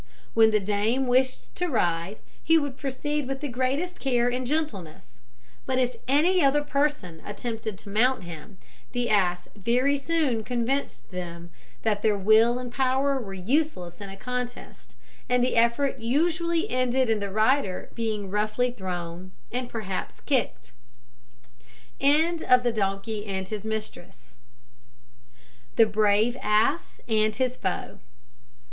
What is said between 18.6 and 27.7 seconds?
thrown, and perhaps kicked. THE BRAVE ASS AND HIS